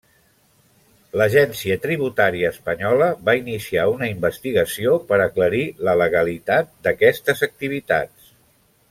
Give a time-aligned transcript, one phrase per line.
[1.19, 8.33] L'Agència Tributària espanyola va iniciar una investigació per aclarir la legalitat d'aquestes activitats.